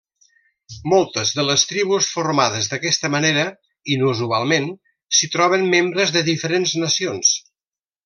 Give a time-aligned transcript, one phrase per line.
[0.93, 3.45] Moltes de les tribus formades d'aquesta manera
[3.99, 4.69] inusualment
[5.19, 7.41] s'hi troben membres de diferents nacions.